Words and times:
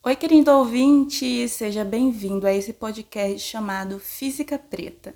Oi, 0.00 0.14
querido 0.14 0.52
ouvinte, 0.52 1.48
seja 1.48 1.84
bem-vindo 1.84 2.46
a 2.46 2.54
esse 2.54 2.72
podcast 2.72 3.40
chamado 3.40 3.98
Física 3.98 4.56
Preta. 4.56 5.12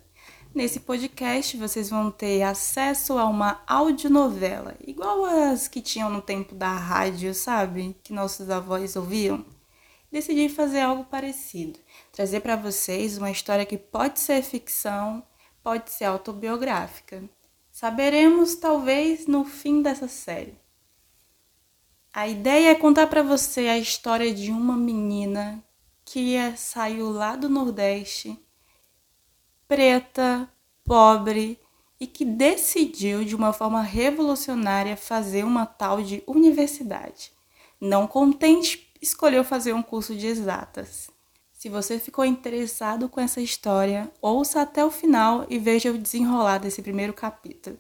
Nesse 0.53 0.81
podcast 0.81 1.57
vocês 1.57 1.89
vão 1.89 2.11
ter 2.11 2.43
acesso 2.43 3.17
a 3.17 3.25
uma 3.25 3.63
audionovela, 3.65 4.75
igual 4.84 5.25
as 5.25 5.68
que 5.68 5.81
tinham 5.81 6.10
no 6.10 6.21
tempo 6.21 6.57
da 6.57 6.73
rádio, 6.73 7.33
sabe? 7.33 7.97
Que 8.03 8.12
nossos 8.12 8.50
avós 8.50 8.96
ouviam. 8.96 9.46
Decidi 10.11 10.48
fazer 10.48 10.80
algo 10.80 11.05
parecido, 11.05 11.79
trazer 12.11 12.41
para 12.41 12.57
vocês 12.57 13.17
uma 13.17 13.30
história 13.30 13.64
que 13.64 13.79
pode 13.79 14.19
ser 14.19 14.43
ficção, 14.43 15.23
pode 15.62 15.93
ser 15.93 16.07
autobiográfica. 16.07 17.23
Saberemos 17.71 18.57
talvez 18.57 19.29
no 19.29 19.45
fim 19.45 19.80
dessa 19.80 20.09
série. 20.09 20.62
A 22.15 22.29
ideia 22.29 22.73
é 22.73 22.75
contar 22.75 23.07
para 23.07 23.23
você 23.23 23.69
a 23.69 23.79
história 23.79 24.35
de 24.35 24.51
uma 24.51 24.77
menina 24.77 25.65
que 26.05 26.37
é, 26.37 26.55
saiu 26.55 27.09
lá 27.09 27.36
do 27.36 27.49
Nordeste, 27.49 28.39
preta, 29.67 30.46
pobre 30.85 31.59
e 31.99 32.06
que 32.06 32.22
decidiu 32.22 33.24
de 33.24 33.34
uma 33.34 33.55
forma 33.55 33.80
revolucionária 33.80 34.95
fazer 34.95 35.42
uma 35.42 35.64
tal 35.64 36.02
de 36.02 36.22
universidade. 36.27 37.33
Não 37.80 38.06
contente, 38.06 38.92
escolheu 39.00 39.42
fazer 39.42 39.72
um 39.72 39.83
curso 39.83 40.14
de 40.14 40.27
exatas. 40.27 41.08
Se 41.50 41.70
você 41.70 41.98
ficou 41.98 42.27
interessado 42.27 43.08
com 43.08 43.22
essa 43.22 43.41
história, 43.41 44.12
ouça 44.20 44.60
até 44.60 44.84
o 44.84 44.91
final 44.91 45.47
e 45.48 45.58
veja 45.58 45.91
o 45.91 45.97
desenrolar 45.97 46.58
desse 46.58 46.83
primeiro 46.83 47.14
capítulo. 47.14 47.78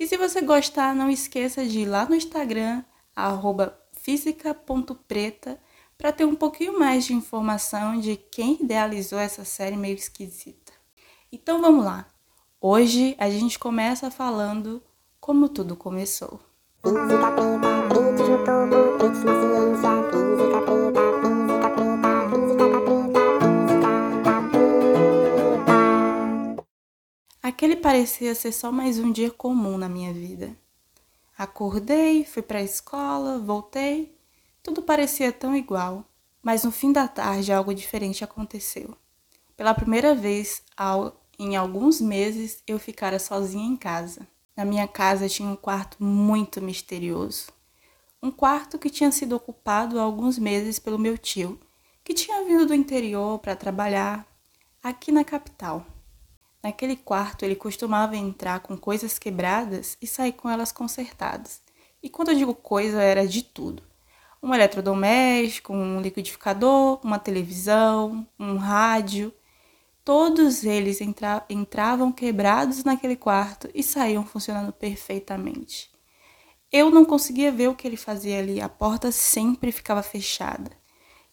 E 0.00 0.06
se 0.06 0.16
você 0.16 0.40
gostar, 0.40 0.94
não 0.94 1.10
esqueça 1.10 1.66
de 1.66 1.80
ir 1.80 1.86
lá 1.86 2.06
no 2.06 2.14
Instagram 2.14 2.82
arroba 3.14 3.78
física.preta, 4.04 5.58
para 5.96 6.12
ter 6.12 6.26
um 6.26 6.34
pouquinho 6.34 6.78
mais 6.78 7.06
de 7.06 7.14
informação 7.14 7.98
de 7.98 8.16
quem 8.16 8.58
idealizou 8.60 9.18
essa 9.18 9.46
série 9.46 9.78
meio 9.78 9.94
esquisita. 9.94 10.74
Então 11.32 11.58
vamos 11.62 11.82
lá. 11.82 12.06
Hoje 12.60 13.16
a 13.18 13.30
gente 13.30 13.58
começa 13.58 14.10
falando 14.10 14.82
como 15.18 15.48
tudo 15.48 15.74
começou. 15.74 16.38
Física 16.82 17.30
preta, 17.32 17.68
na 18.98 19.14
ciência, 19.14 19.90
física 20.10 20.60
preta. 20.60 21.04
Aquele 27.42 27.76
parecia 27.76 28.34
ser 28.34 28.52
só 28.52 28.70
mais 28.70 28.98
um 28.98 29.10
dia 29.10 29.30
comum 29.30 29.78
na 29.78 29.88
minha 29.88 30.12
vida. 30.12 30.54
Acordei, 31.36 32.24
fui 32.24 32.42
para 32.42 32.60
a 32.60 32.62
escola, 32.62 33.38
voltei. 33.38 34.16
Tudo 34.62 34.82
parecia 34.82 35.32
tão 35.32 35.56
igual, 35.56 36.04
mas 36.40 36.62
no 36.62 36.70
fim 36.70 36.92
da 36.92 37.08
tarde 37.08 37.52
algo 37.52 37.74
diferente 37.74 38.22
aconteceu. 38.22 38.96
Pela 39.56 39.74
primeira 39.74 40.14
vez 40.14 40.62
em 41.38 41.56
alguns 41.56 42.00
meses 42.00 42.62
eu 42.66 42.78
ficara 42.78 43.18
sozinha 43.18 43.66
em 43.66 43.76
casa. 43.76 44.26
Na 44.56 44.64
minha 44.64 44.86
casa 44.86 45.28
tinha 45.28 45.48
um 45.48 45.56
quarto 45.56 46.02
muito 46.02 46.62
misterioso. 46.62 47.46
Um 48.22 48.30
quarto 48.30 48.78
que 48.78 48.88
tinha 48.88 49.10
sido 49.10 49.34
ocupado 49.34 49.98
há 49.98 50.02
alguns 50.02 50.38
meses 50.38 50.78
pelo 50.78 50.98
meu 50.98 51.18
tio, 51.18 51.60
que 52.04 52.14
tinha 52.14 52.44
vindo 52.44 52.66
do 52.66 52.74
interior 52.74 53.38
para 53.40 53.56
trabalhar 53.56 54.24
aqui 54.82 55.10
na 55.10 55.24
capital. 55.24 55.84
Naquele 56.64 56.96
quarto 56.96 57.44
ele 57.44 57.54
costumava 57.54 58.16
entrar 58.16 58.60
com 58.60 58.74
coisas 58.74 59.18
quebradas 59.18 59.98
e 60.00 60.06
sair 60.06 60.32
com 60.32 60.48
elas 60.48 60.72
consertadas. 60.72 61.60
E 62.02 62.08
quando 62.08 62.30
eu 62.30 62.34
digo 62.34 62.54
coisa, 62.54 63.02
era 63.02 63.28
de 63.28 63.42
tudo: 63.42 63.82
um 64.42 64.54
eletrodoméstico, 64.54 65.74
um 65.74 66.00
liquidificador, 66.00 67.00
uma 67.04 67.18
televisão, 67.18 68.26
um 68.40 68.56
rádio. 68.56 69.30
Todos 70.02 70.64
eles 70.64 71.02
entra 71.02 71.44
entravam 71.50 72.10
quebrados 72.10 72.82
naquele 72.82 73.16
quarto 73.16 73.68
e 73.74 73.82
saíam 73.82 74.24
funcionando 74.24 74.72
perfeitamente. 74.72 75.90
Eu 76.72 76.88
não 76.88 77.04
conseguia 77.04 77.52
ver 77.52 77.68
o 77.68 77.74
que 77.74 77.86
ele 77.86 77.98
fazia 77.98 78.38
ali, 78.38 78.58
a 78.58 78.70
porta 78.70 79.12
sempre 79.12 79.70
ficava 79.70 80.02
fechada 80.02 80.70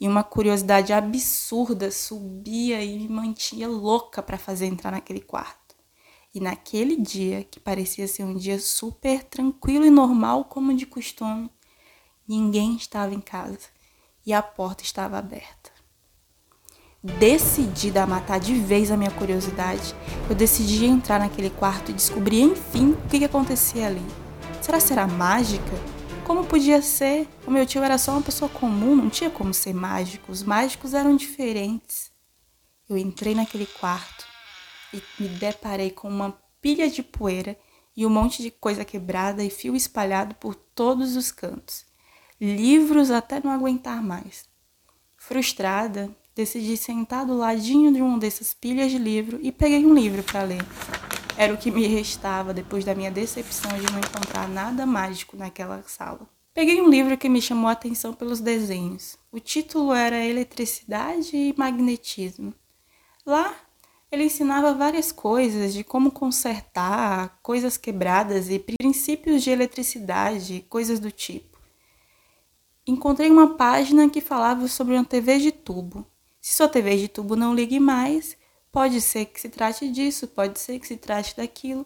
e 0.01 0.07
uma 0.07 0.23
curiosidade 0.23 0.91
absurda 0.91 1.91
subia 1.91 2.83
e 2.83 2.97
me 2.97 3.07
mantinha 3.07 3.67
louca 3.67 4.23
para 4.23 4.35
fazer 4.35 4.65
entrar 4.65 4.89
naquele 4.89 5.21
quarto. 5.21 5.75
E 6.33 6.39
naquele 6.39 6.95
dia, 6.95 7.43
que 7.43 7.59
parecia 7.59 8.07
ser 8.07 8.23
um 8.23 8.33
dia 8.33 8.59
super 8.59 9.23
tranquilo 9.23 9.85
e 9.85 9.91
normal 9.91 10.45
como 10.45 10.75
de 10.75 10.87
costume, 10.87 11.51
ninguém 12.27 12.75
estava 12.75 13.13
em 13.13 13.21
casa 13.21 13.67
e 14.25 14.33
a 14.33 14.41
porta 14.41 14.83
estava 14.83 15.19
aberta. 15.19 15.69
Decidida 17.03 18.01
a 18.01 18.07
matar 18.07 18.39
de 18.39 18.55
vez 18.55 18.89
a 18.89 18.97
minha 18.97 19.11
curiosidade, 19.11 19.93
eu 20.27 20.35
decidi 20.35 20.85
entrar 20.85 21.19
naquele 21.19 21.51
quarto 21.51 21.91
e 21.91 21.93
descobrir 21.93 22.41
enfim 22.41 22.93
o 22.93 23.07
que, 23.07 23.23
acontecia 23.23 23.85
ali. 23.85 24.05
Será 24.63 24.81
que 24.81 24.91
era 24.91 25.05
mágica? 25.05 26.00
Como 26.31 26.45
podia 26.45 26.81
ser? 26.81 27.27
O 27.45 27.51
meu 27.51 27.65
tio 27.65 27.83
era 27.83 27.97
só 27.97 28.13
uma 28.13 28.21
pessoa 28.21 28.47
comum, 28.47 28.95
não 28.95 29.09
tinha 29.09 29.29
como 29.29 29.53
ser 29.53 29.73
mágico. 29.73 30.31
Os 30.31 30.41
mágicos 30.41 30.93
eram 30.93 31.13
diferentes. 31.13 32.09
Eu 32.89 32.97
entrei 32.97 33.35
naquele 33.35 33.65
quarto 33.65 34.25
e 34.93 35.03
me 35.19 35.27
deparei 35.27 35.91
com 35.91 36.07
uma 36.07 36.31
pilha 36.61 36.89
de 36.89 37.03
poeira 37.03 37.59
e 37.97 38.05
um 38.05 38.09
monte 38.09 38.41
de 38.41 38.49
coisa 38.49 38.85
quebrada 38.85 39.43
e 39.43 39.49
fio 39.49 39.75
espalhado 39.75 40.33
por 40.35 40.55
todos 40.55 41.17
os 41.17 41.33
cantos. 41.33 41.83
Livros 42.39 43.11
até 43.11 43.41
não 43.43 43.51
aguentar 43.51 44.01
mais. 44.01 44.45
Frustrada, 45.17 46.09
decidi 46.33 46.77
sentar 46.77 47.25
do 47.25 47.35
ladinho 47.35 47.91
de 47.91 48.01
uma 48.01 48.17
dessas 48.17 48.53
pilhas 48.53 48.89
de 48.89 48.97
livro 48.97 49.37
e 49.41 49.51
peguei 49.51 49.85
um 49.85 49.93
livro 49.93 50.23
para 50.23 50.43
ler. 50.43 50.61
Era 51.37 51.53
o 51.53 51.57
que 51.57 51.71
me 51.71 51.87
restava 51.87 52.53
depois 52.53 52.83
da 52.83 52.93
minha 52.93 53.09
decepção 53.09 53.71
de 53.77 53.91
não 53.91 53.99
encontrar 53.99 54.47
nada 54.47 54.85
mágico 54.85 55.37
naquela 55.37 55.81
sala. 55.83 56.27
Peguei 56.53 56.81
um 56.81 56.89
livro 56.89 57.17
que 57.17 57.29
me 57.29 57.41
chamou 57.41 57.69
a 57.69 57.71
atenção 57.71 58.13
pelos 58.13 58.41
desenhos. 58.41 59.17
O 59.31 59.39
título 59.39 59.93
era 59.93 60.25
Eletricidade 60.25 61.35
e 61.35 61.55
Magnetismo. 61.57 62.53
Lá, 63.25 63.55
ele 64.11 64.25
ensinava 64.25 64.73
várias 64.73 65.11
coisas 65.11 65.73
de 65.73 65.83
como 65.83 66.11
consertar 66.11 67.39
coisas 67.41 67.77
quebradas 67.77 68.49
e 68.49 68.59
princípios 68.59 69.41
de 69.41 69.49
eletricidade, 69.49 70.65
coisas 70.67 70.99
do 70.99 71.09
tipo. 71.09 71.57
Encontrei 72.85 73.31
uma 73.31 73.55
página 73.55 74.09
que 74.09 74.19
falava 74.19 74.67
sobre 74.67 74.95
uma 74.95 75.05
TV 75.05 75.37
de 75.37 75.51
tubo. 75.51 76.05
Se 76.41 76.55
sua 76.57 76.67
TV 76.67 76.97
de 76.97 77.07
tubo 77.07 77.37
não 77.37 77.55
ligue 77.55 77.79
mais, 77.79 78.35
Pode 78.71 79.01
ser 79.01 79.25
que 79.25 79.41
se 79.41 79.49
trate 79.49 79.91
disso, 79.91 80.27
pode 80.27 80.59
ser 80.59 80.79
que 80.79 80.87
se 80.87 80.97
trate 80.97 81.35
daquilo, 81.35 81.85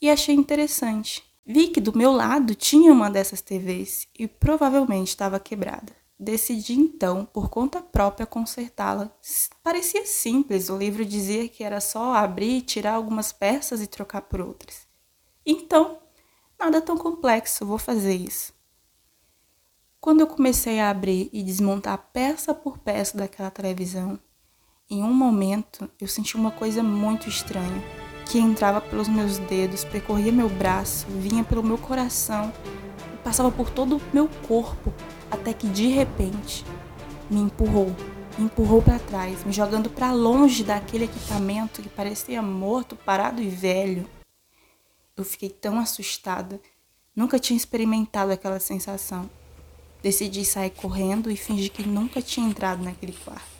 e 0.00 0.10
achei 0.10 0.34
interessante. 0.34 1.22
Vi 1.46 1.68
que 1.68 1.80
do 1.80 1.96
meu 1.96 2.10
lado 2.10 2.54
tinha 2.54 2.92
uma 2.92 3.10
dessas 3.10 3.40
TVs 3.40 4.08
e 4.18 4.26
provavelmente 4.26 5.08
estava 5.08 5.38
quebrada. 5.38 5.94
Decidi 6.18 6.74
então, 6.74 7.24
por 7.24 7.48
conta 7.50 7.82
própria, 7.82 8.24
consertá-la. 8.24 9.10
Parecia 9.62 10.06
simples, 10.06 10.70
o 10.70 10.76
livro 10.78 11.04
dizia 11.04 11.48
que 11.48 11.62
era 11.62 11.80
só 11.80 12.14
abrir, 12.14 12.62
tirar 12.62 12.94
algumas 12.94 13.32
peças 13.32 13.82
e 13.82 13.86
trocar 13.86 14.22
por 14.22 14.40
outras. 14.40 14.86
Então, 15.44 15.98
nada 16.58 16.80
tão 16.80 16.96
complexo, 16.96 17.66
vou 17.66 17.78
fazer 17.78 18.14
isso. 18.14 18.54
Quando 20.00 20.20
eu 20.20 20.26
comecei 20.26 20.80
a 20.80 20.90
abrir 20.90 21.28
e 21.32 21.42
desmontar 21.42 22.10
peça 22.12 22.54
por 22.54 22.78
peça 22.78 23.16
daquela 23.16 23.50
televisão, 23.50 24.18
em 24.94 25.02
um 25.02 25.12
momento, 25.12 25.90
eu 26.00 26.06
senti 26.06 26.36
uma 26.36 26.52
coisa 26.52 26.82
muito 26.82 27.28
estranha, 27.28 27.82
que 28.26 28.38
entrava 28.38 28.80
pelos 28.80 29.08
meus 29.08 29.38
dedos, 29.38 29.84
percorria 29.84 30.30
meu 30.30 30.48
braço, 30.48 31.06
vinha 31.08 31.42
pelo 31.42 31.62
meu 31.64 31.76
coração 31.76 32.52
e 33.12 33.16
passava 33.18 33.50
por 33.50 33.70
todo 33.70 33.96
o 33.96 34.02
meu 34.12 34.28
corpo, 34.46 34.92
até 35.30 35.52
que 35.52 35.66
de 35.66 35.88
repente 35.88 36.64
me 37.28 37.40
empurrou, 37.40 37.94
me 38.38 38.44
empurrou 38.44 38.80
para 38.80 39.00
trás, 39.00 39.44
me 39.44 39.52
jogando 39.52 39.90
para 39.90 40.12
longe 40.12 40.62
daquele 40.62 41.04
equipamento 41.04 41.82
que 41.82 41.88
parecia 41.88 42.40
morto, 42.40 42.94
parado 42.94 43.42
e 43.42 43.48
velho. 43.48 44.08
Eu 45.16 45.24
fiquei 45.24 45.48
tão 45.48 45.80
assustada, 45.80 46.60
nunca 47.16 47.38
tinha 47.38 47.56
experimentado 47.56 48.30
aquela 48.30 48.60
sensação. 48.60 49.28
Decidi 50.02 50.44
sair 50.44 50.70
correndo 50.70 51.30
e 51.30 51.36
fingir 51.36 51.72
que 51.72 51.82
nunca 51.82 52.22
tinha 52.22 52.46
entrado 52.46 52.84
naquele 52.84 53.12
quarto. 53.12 53.53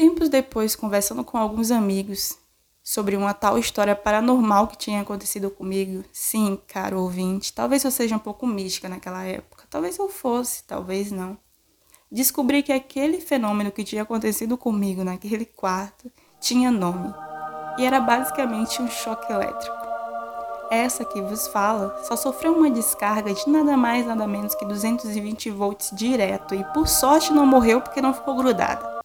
Tempos 0.00 0.30
depois, 0.30 0.74
conversando 0.74 1.22
com 1.22 1.36
alguns 1.36 1.70
amigos 1.70 2.38
sobre 2.82 3.18
uma 3.18 3.34
tal 3.34 3.58
história 3.58 3.94
paranormal 3.94 4.66
que 4.66 4.78
tinha 4.78 5.02
acontecido 5.02 5.50
comigo, 5.50 6.02
sim, 6.10 6.58
caro 6.66 7.02
ouvinte, 7.02 7.52
talvez 7.52 7.84
eu 7.84 7.90
seja 7.90 8.16
um 8.16 8.18
pouco 8.18 8.46
mística 8.46 8.88
naquela 8.88 9.22
época, 9.24 9.66
talvez 9.68 9.98
eu 9.98 10.08
fosse, 10.08 10.64
talvez 10.64 11.12
não. 11.12 11.36
Descobri 12.10 12.62
que 12.62 12.72
aquele 12.72 13.20
fenômeno 13.20 13.70
que 13.70 13.84
tinha 13.84 14.00
acontecido 14.00 14.56
comigo 14.56 15.04
naquele 15.04 15.44
quarto 15.44 16.10
tinha 16.40 16.70
nome, 16.70 17.12
e 17.76 17.84
era 17.84 18.00
basicamente 18.00 18.80
um 18.80 18.88
choque 18.88 19.30
elétrico. 19.30 19.76
essa 20.70 21.04
que 21.04 21.20
vos 21.20 21.46
fala 21.48 22.02
só 22.04 22.16
sofreu 22.16 22.56
uma 22.56 22.70
descarga 22.70 23.34
de 23.34 23.46
nada 23.50 23.76
mais 23.76 24.06
nada 24.06 24.26
menos 24.26 24.54
que 24.54 24.64
220 24.64 25.50
volts 25.50 25.90
direto 25.94 26.54
e 26.54 26.64
por 26.72 26.88
sorte 26.88 27.34
não 27.34 27.44
morreu 27.44 27.82
porque 27.82 28.00
não 28.00 28.14
ficou 28.14 28.34
grudada. 28.34 28.99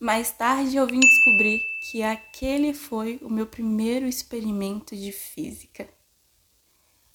Mais 0.00 0.30
tarde 0.30 0.76
eu 0.76 0.86
vim 0.86 1.00
descobrir 1.00 1.60
que 1.90 2.04
aquele 2.04 2.72
foi 2.72 3.18
o 3.20 3.28
meu 3.28 3.46
primeiro 3.46 4.06
experimento 4.06 4.94
de 4.94 5.10
física. 5.10 5.88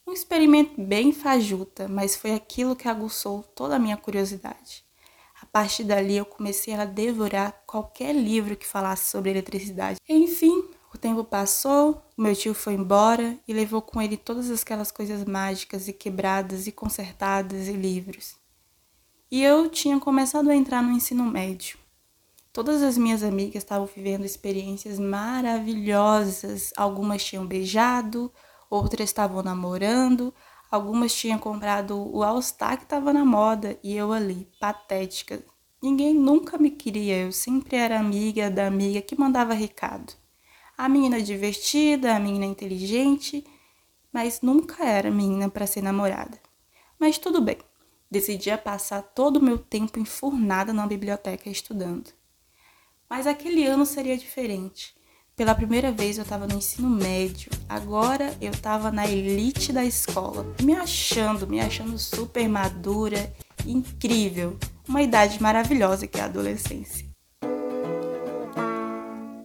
Um 0.05 0.11
experimento 0.11 0.81
bem 0.81 1.13
fajuta, 1.13 1.87
mas 1.87 2.13
foi 2.13 2.33
aquilo 2.33 2.75
que 2.75 2.89
aguçou 2.89 3.41
toda 3.41 3.77
a 3.77 3.79
minha 3.79 3.95
curiosidade. 3.95 4.83
A 5.41 5.45
partir 5.45 5.85
dali 5.85 6.17
eu 6.17 6.25
comecei 6.25 6.73
a 6.73 6.83
devorar 6.83 7.63
qualquer 7.65 8.13
livro 8.13 8.57
que 8.57 8.67
falasse 8.67 9.09
sobre 9.09 9.31
eletricidade. 9.31 9.97
Enfim, 10.09 10.69
o 10.93 10.97
tempo 10.97 11.23
passou, 11.23 12.03
o 12.17 12.21
meu 12.21 12.35
tio 12.35 12.53
foi 12.53 12.73
embora 12.73 13.39
e 13.47 13.53
levou 13.53 13.81
com 13.81 14.01
ele 14.01 14.17
todas 14.17 14.51
aquelas 14.51 14.91
coisas 14.91 15.23
mágicas 15.23 15.87
e 15.87 15.93
quebradas 15.93 16.67
e 16.67 16.71
consertadas 16.73 17.69
e 17.69 17.73
livros. 17.73 18.35
E 19.31 19.41
eu 19.41 19.69
tinha 19.69 19.97
começado 20.01 20.49
a 20.49 20.55
entrar 20.55 20.83
no 20.83 20.91
ensino 20.91 21.23
médio. 21.23 21.82
Todas 22.53 22.83
as 22.83 22.99
minhas 22.99 23.23
amigas 23.23 23.63
estavam 23.63 23.87
vivendo 23.87 24.25
experiências 24.25 24.99
maravilhosas. 24.99 26.71
Algumas 26.77 27.25
tinham 27.25 27.47
beijado, 27.47 28.31
outras 28.69 29.09
estavam 29.09 29.41
namorando, 29.41 30.31
algumas 30.69 31.15
tinham 31.15 31.39
comprado 31.39 31.97
o 31.97 32.21
All-Star 32.21 32.77
que 32.77 32.83
estava 32.83 33.11
na 33.11 33.25
moda 33.25 33.75
e 33.83 33.97
eu 33.97 34.13
ali, 34.13 34.47
patética. 34.59 35.43
Ninguém 35.81 36.13
nunca 36.13 36.55
me 36.59 36.69
queria, 36.69 37.23
eu 37.23 37.31
sempre 37.31 37.75
era 37.75 37.99
amiga 37.99 38.51
da 38.51 38.67
amiga 38.67 39.01
que 39.01 39.19
mandava 39.19 39.55
recado. 39.55 40.13
A 40.77 40.87
menina 40.87 41.19
divertida, 41.23 42.15
a 42.15 42.19
menina 42.19 42.45
inteligente, 42.45 43.43
mas 44.13 44.41
nunca 44.41 44.85
era 44.85 45.09
menina 45.09 45.49
para 45.49 45.65
ser 45.65 45.81
namorada. 45.81 46.39
Mas 46.99 47.17
tudo 47.17 47.41
bem, 47.41 47.57
decidia 48.11 48.59
passar 48.59 49.01
todo 49.01 49.37
o 49.37 49.43
meu 49.43 49.57
tempo 49.57 49.99
enfurnada 49.99 50.71
na 50.71 50.85
biblioteca 50.85 51.49
estudando. 51.49 52.13
Mas 53.15 53.27
aquele 53.27 53.63
ano 53.63 53.85
seria 53.85 54.17
diferente. 54.17 54.95
Pela 55.35 55.53
primeira 55.53 55.91
vez 55.91 56.17
eu 56.17 56.23
estava 56.23 56.47
no 56.47 56.57
ensino 56.57 56.89
médio, 56.89 57.51
agora 57.69 58.35
eu 58.41 58.49
estava 58.49 58.91
na 58.91 59.05
elite 59.05 59.71
da 59.71 59.85
escola, 59.85 60.51
me 60.63 60.73
achando, 60.73 61.45
me 61.45 61.59
achando 61.59 61.95
super 61.99 62.49
madura, 62.49 63.31
incrível, 63.67 64.57
uma 64.89 65.03
idade 65.03 65.39
maravilhosa 65.39 66.07
que 66.07 66.19
é 66.19 66.23
a 66.23 66.25
adolescência. 66.25 67.05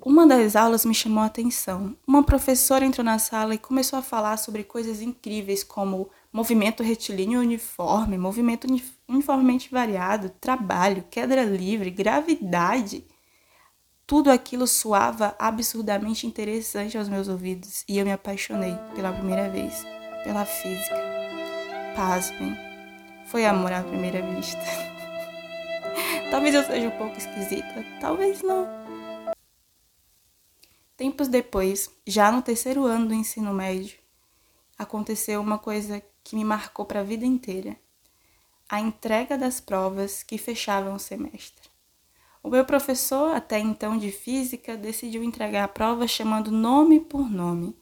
Uma 0.02 0.26
das 0.26 0.56
aulas 0.56 0.86
me 0.86 0.94
chamou 0.94 1.22
a 1.22 1.26
atenção. 1.26 1.94
Uma 2.06 2.22
professora 2.22 2.86
entrou 2.86 3.04
na 3.04 3.18
sala 3.18 3.54
e 3.54 3.58
começou 3.58 3.98
a 3.98 4.02
falar 4.02 4.38
sobre 4.38 4.64
coisas 4.64 5.02
incríveis 5.02 5.62
como 5.62 6.08
movimento 6.32 6.82
retilíneo 6.82 7.40
uniforme, 7.40 8.16
movimento 8.16 8.66
uniformemente 9.06 9.70
variado, 9.70 10.30
trabalho, 10.40 11.04
queda 11.10 11.44
livre, 11.44 11.90
gravidade. 11.90 13.04
Tudo 14.08 14.31
aquilo 14.31 14.66
soava 14.66 15.37
absurdamente 15.38 16.26
interessante 16.26 16.96
aos 16.96 17.10
meus 17.10 17.28
ouvidos 17.28 17.84
e 17.87 17.99
eu 17.99 18.06
me 18.06 18.10
apaixonei 18.10 18.75
pela 18.94 19.12
primeira 19.12 19.50
vez 19.50 19.84
pela 20.25 20.46
física. 20.46 20.96
Pasmem, 21.94 22.56
foi 23.26 23.44
amor 23.44 23.70
à 23.70 23.82
primeira 23.82 24.22
vista. 24.22 24.62
talvez 26.32 26.55
eu 26.55 26.64
seja 26.64 26.88
um 26.88 26.96
pouco 26.96 27.19
esquisita, 27.19 27.84
talvez 28.00 28.40
não. 28.40 28.66
Tempos 30.96 31.28
depois, 31.28 31.90
já 32.06 32.32
no 32.32 32.40
terceiro 32.40 32.87
ano 32.87 33.08
do 33.08 33.14
ensino 33.14 33.52
médio, 33.52 33.99
aconteceu 34.78 35.38
uma 35.38 35.58
coisa 35.58 36.02
que 36.25 36.34
me 36.34 36.44
marcou 36.46 36.87
para 36.87 37.00
a 37.00 37.04
vida 37.04 37.26
inteira: 37.26 37.76
a 38.70 38.81
entrega 38.81 39.37
das 39.37 39.61
provas 39.61 40.22
que 40.22 40.38
fechavam 40.38 40.94
o 40.94 40.99
semestre. 40.99 41.67
O 42.48 42.50
meu 42.50 42.64
professor, 42.64 43.34
até 43.34 43.58
então 43.58 43.98
de 43.98 44.10
física, 44.10 44.74
decidiu 44.74 45.22
entregar 45.22 45.64
a 45.64 45.68
prova 45.68 46.08
chamando 46.08 46.50
nome 46.50 46.98
por 46.98 47.28
nome. 47.28 47.76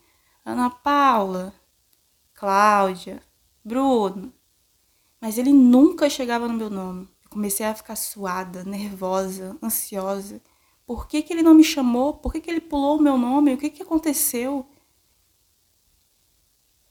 Ana 0.45 0.69
Paula, 0.69 1.55
Cláudia, 2.35 3.23
Bruno. 3.65 4.35
Mas 5.21 5.39
ele 5.39 5.53
nunca 5.53 6.11
chegava 6.11 6.49
no 6.49 6.55
meu 6.55 6.69
nome. 6.69 7.09
Eu 7.23 7.31
comecei 7.31 7.65
a 7.65 7.77
ficar 7.77 7.95
suada, 7.95 8.65
nervosa, 8.65 9.57
ansiosa. 9.63 10.43
Por 10.85 11.07
que, 11.07 11.23
que 11.23 11.33
ele 11.33 11.45
não 11.45 11.55
me 11.55 11.63
chamou? 11.63 12.15
Por 12.15 12.33
que, 12.33 12.41
que 12.41 12.51
ele 12.51 12.61
pulou 12.61 12.99
o 12.99 13.01
meu 13.01 13.17
nome? 13.17 13.55
O 13.55 13.59
que, 13.59 13.71
que 13.71 13.85
aconteceu? 13.85 14.69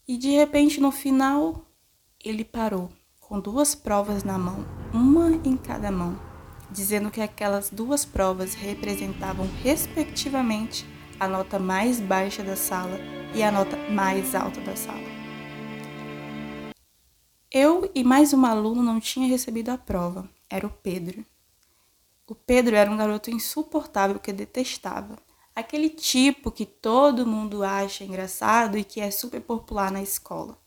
E 0.08 0.16
de 0.18 0.30
repente, 0.30 0.80
no 0.80 0.94
final, 0.94 1.66
ele 2.24 2.46
parou, 2.46 2.90
com 3.20 3.38
duas 3.38 3.76
provas 3.76 4.24
na 4.24 4.38
mão, 4.38 4.66
uma 4.94 5.30
em 5.44 5.58
cada 5.58 5.92
mão 5.92 6.35
dizendo 6.72 7.12
que 7.12 7.22
aquelas 7.22 7.70
duas 7.70 8.06
provas 8.06 8.54
representavam, 8.54 9.48
respectivamente, 9.64 10.86
a 11.20 11.28
nota 11.28 11.58
mais 11.60 12.00
baixa 12.00 12.44
da 12.44 12.56
sala 12.56 12.98
e 13.34 13.42
a 13.44 13.52
nota 13.52 13.78
mais 13.90 14.36
alta 14.36 14.60
da 14.62 14.76
sala. 14.76 15.16
Eu 17.52 17.90
e 17.96 18.04
mais 18.04 18.34
um 18.34 18.46
aluno 18.46 18.84
não 18.84 19.00
tinha 19.00 19.28
recebido 19.28 19.70
a 19.70 19.78
prova, 19.78 20.30
era 20.50 20.68
o 20.68 20.70
Pedro. 20.70 21.26
O 22.28 22.34
Pedro 22.34 22.76
era 22.76 22.90
um 22.90 22.98
garoto 22.98 23.30
insuportável 23.30 24.20
que 24.20 24.34
detestava. 24.34 25.18
Aquele 25.56 25.90
tipo 25.90 26.52
que 26.52 26.66
todo 26.66 27.26
mundo 27.26 27.64
acha 27.64 28.04
engraçado 28.04 28.78
e 28.78 28.84
que 28.84 29.00
é 29.00 29.10
super 29.10 29.40
popular 29.40 29.92
na 29.92 30.02
escola. 30.02 30.58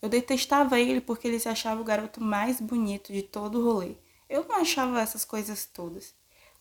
Eu 0.00 0.08
detestava 0.08 0.80
ele 0.80 1.00
porque 1.00 1.28
ele 1.28 1.38
se 1.38 1.48
achava 1.48 1.80
o 1.80 1.84
garoto 1.84 2.20
mais 2.20 2.60
bonito 2.60 3.12
de 3.12 3.22
todo 3.22 3.60
o 3.60 3.64
rolê. 3.64 3.94
Eu 4.32 4.46
não 4.48 4.56
achava 4.56 4.98
essas 4.98 5.26
coisas 5.26 5.66
todas. 5.66 6.14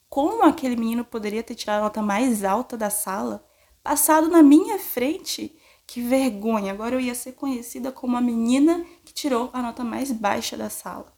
Como 0.10 0.44
aquele 0.44 0.76
menino 0.76 1.06
poderia 1.06 1.42
ter 1.42 1.56
tirado 1.56 1.80
a 1.80 1.84
nota 1.84 2.02
mais 2.02 2.44
alta 2.44 2.76
da 2.76 2.90
sala, 2.90 3.48
passado 3.82 4.28
na 4.28 4.44
minha 4.44 4.78
frente? 4.78 5.58
Que 5.88 6.02
vergonha! 6.02 6.74
Agora 6.74 6.96
eu 6.96 7.00
ia 7.00 7.16
ser 7.16 7.32
conhecida 7.32 7.90
como 7.90 8.18
a 8.18 8.22
menina 8.22 8.86
que 9.06 9.14
tirou 9.14 9.50
a 9.54 9.62
nota 9.62 9.86
mais 9.86 10.12
baixa 10.12 10.58
da 10.58 10.70
sala. 10.70 11.18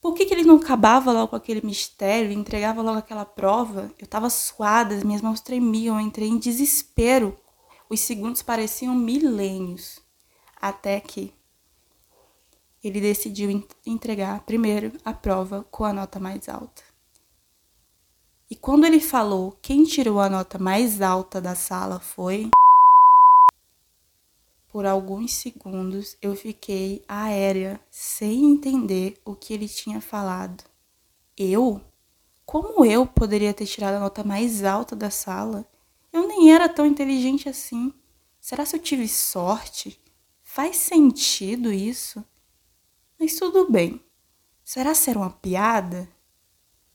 Por 0.00 0.12
que, 0.12 0.26
que 0.26 0.34
ele 0.34 0.42
não 0.42 0.56
acabava 0.56 1.12
logo 1.12 1.28
com 1.28 1.36
aquele 1.36 1.64
mistério 1.64 2.32
entregava 2.32 2.82
logo 2.82 2.98
aquela 2.98 3.24
prova? 3.24 3.94
Eu 3.96 4.06
estava 4.06 4.28
suada, 4.28 4.96
as 4.96 5.04
minhas 5.04 5.22
mãos 5.22 5.40
tremiam, 5.40 6.00
eu 6.00 6.04
entrei 6.04 6.28
em 6.28 6.36
desespero. 6.36 7.38
Os 7.88 8.00
segundos 8.00 8.42
pareciam 8.42 8.92
milênios. 8.92 10.00
Até 10.60 10.98
que 10.98 11.32
ele 12.84 13.00
decidiu 13.00 13.66
entregar 13.86 14.40
primeiro 14.44 14.92
a 15.04 15.12
prova 15.12 15.64
com 15.70 15.84
a 15.84 15.92
nota 15.92 16.20
mais 16.20 16.48
alta. 16.48 16.82
E 18.50 18.54
quando 18.54 18.84
ele 18.84 19.00
falou 19.00 19.58
quem 19.62 19.84
tirou 19.84 20.20
a 20.20 20.28
nota 20.28 20.58
mais 20.58 21.00
alta 21.00 21.40
da 21.40 21.54
sala 21.54 21.98
foi. 21.98 22.50
Por 24.68 24.84
alguns 24.84 25.32
segundos 25.32 26.16
eu 26.20 26.36
fiquei 26.36 27.02
aérea, 27.08 27.80
sem 27.90 28.52
entender 28.52 29.18
o 29.24 29.34
que 29.34 29.54
ele 29.54 29.68
tinha 29.68 30.00
falado. 30.00 30.62
Eu? 31.36 31.80
Como 32.44 32.84
eu 32.84 33.06
poderia 33.06 33.54
ter 33.54 33.66
tirado 33.66 33.94
a 33.94 34.00
nota 34.00 34.22
mais 34.22 34.62
alta 34.62 34.94
da 34.94 35.10
sala? 35.10 35.66
Eu 36.12 36.28
nem 36.28 36.52
era 36.52 36.68
tão 36.68 36.84
inteligente 36.84 37.48
assim. 37.48 37.92
Será 38.40 38.66
que 38.66 38.76
eu 38.76 38.80
tive 38.80 39.08
sorte? 39.08 39.98
Faz 40.42 40.76
sentido 40.76 41.72
isso? 41.72 42.24
Mas 43.24 43.36
tudo 43.36 43.72
bem. 43.72 44.04
Será 44.62 44.94
ser 44.94 45.16
uma 45.16 45.30
piada? 45.30 46.06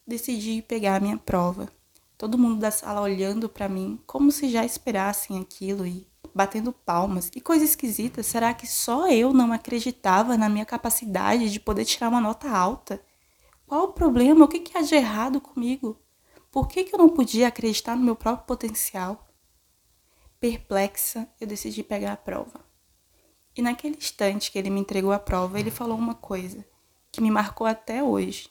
Decidi 0.06 0.62
pegar 0.62 0.98
a 0.98 1.00
minha 1.00 1.18
prova. 1.18 1.68
Todo 2.16 2.38
mundo 2.38 2.60
da 2.60 2.70
sala 2.70 3.02
olhando 3.02 3.50
para 3.50 3.68
mim 3.68 4.00
como 4.06 4.32
se 4.32 4.48
já 4.48 4.64
esperassem 4.64 5.40
aquilo 5.40 5.88
e 5.88 6.08
batendo 6.32 6.72
palmas. 6.72 7.32
Que 7.32 7.42
coisa 7.42 7.66
esquisita. 7.66 8.22
Será 8.22 8.54
que 8.54 8.68
só 8.68 9.10
eu 9.10 9.34
não 9.34 9.52
acreditava 9.52 10.38
na 10.38 10.48
minha 10.48 10.68
capacidade 10.68 11.52
de 11.52 11.60
poder 11.60 11.84
tirar 11.84 12.10
uma 12.10 12.22
nota 12.22 12.48
alta? 12.48 13.04
Qual 13.66 13.86
o 13.86 13.94
problema? 13.94 14.46
O 14.46 14.48
que, 14.48 14.60
que 14.60 14.78
há 14.78 14.84
de 14.84 14.94
errado 14.94 15.42
comigo? 15.42 16.00
Por 16.52 16.68
que, 16.68 16.84
que 16.84 16.94
eu 16.94 17.00
não 17.00 17.10
podia 17.10 17.48
acreditar 17.48 17.96
no 17.96 18.04
meu 18.04 18.16
próprio 18.16 18.46
potencial? 18.46 19.28
Perplexa, 20.40 21.28
eu 21.42 21.48
decidi 21.48 21.82
pegar 21.82 22.14
a 22.14 22.18
prova. 22.18 22.69
E 23.56 23.62
naquele 23.62 23.98
instante 23.98 24.52
que 24.52 24.58
ele 24.58 24.70
me 24.70 24.80
entregou 24.80 25.12
a 25.12 25.20
prova, 25.20 25.60
ele 25.60 25.72
falou 25.72 25.98
uma 25.98 26.16
coisa 26.16 26.66
que 27.12 27.22
me 27.22 27.32
marcou 27.32 27.66
até 27.66 28.04
hoje. 28.04 28.50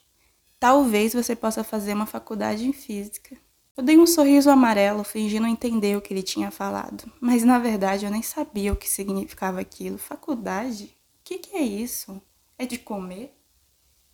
Talvez 0.58 1.14
você 1.14 1.36
possa 1.36 1.62
fazer 1.62 1.94
uma 1.94 2.06
faculdade 2.06 2.66
em 2.66 2.72
física. 2.72 3.36
Eu 3.76 3.84
dei 3.84 3.96
um 3.96 4.06
sorriso 4.06 4.50
amarelo, 4.50 5.04
fingindo 5.04 5.46
entender 5.46 5.96
o 5.96 6.00
que 6.00 6.12
ele 6.12 6.22
tinha 6.22 6.50
falado, 6.50 7.10
mas 7.20 7.44
na 7.44 7.60
verdade 7.60 8.04
eu 8.04 8.10
nem 8.10 8.22
sabia 8.22 8.72
o 8.72 8.76
que 8.76 8.88
significava 8.88 9.60
aquilo. 9.60 9.96
Faculdade? 9.96 10.96
O 11.20 11.24
que, 11.24 11.38
que 11.38 11.56
é 11.56 11.62
isso? 11.62 12.20
É 12.58 12.66
de 12.66 12.76
comer? 12.76 13.38